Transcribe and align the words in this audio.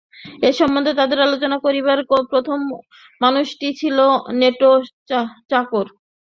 এ 0.41 0.59
সম্বন্ধে 0.59 0.91
তাঁহার 0.95 1.19
আলোচনা 1.27 1.57
করিবার 1.65 1.99
প্রথম 2.31 2.59
মানুষটি 3.21 3.67
ছিল 3.79 3.97
নোটো 4.39 4.69
চাকর। 5.51 5.85